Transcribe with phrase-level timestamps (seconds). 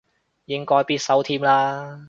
[0.45, 1.99] 應該必修添啦